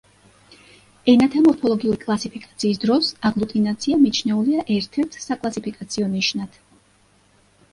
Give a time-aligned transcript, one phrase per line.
[1.11, 6.59] ენათა მორფოლოგიური კლასიფიკაციის დროს აგლუტინაცია მიჩნეულია ერთ-ერთ საკლასიფიკაციო ნიშნად.